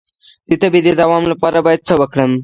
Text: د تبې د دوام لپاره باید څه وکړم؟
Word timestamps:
د 0.47 0.49
تبې 0.61 0.79
د 0.83 0.89
دوام 1.01 1.23
لپاره 1.31 1.57
باید 1.65 1.85
څه 1.87 1.93
وکړم؟ 2.01 2.31